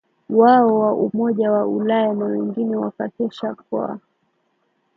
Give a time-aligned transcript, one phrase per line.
[0.29, 3.99] wao wa Umoja wa Ulaya na wengine wakakesha kwa